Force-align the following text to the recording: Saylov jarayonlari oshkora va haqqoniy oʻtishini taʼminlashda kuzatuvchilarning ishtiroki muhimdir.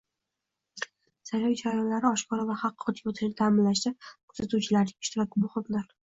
Saylov 1.29 1.53
jarayonlari 1.59 2.09
oshkora 2.11 2.47
va 2.53 2.57
haqqoniy 2.63 3.11
oʻtishini 3.13 3.37
taʼminlashda 3.43 3.93
kuzatuvchilarning 4.09 5.07
ishtiroki 5.07 5.47
muhimdir. 5.47 5.89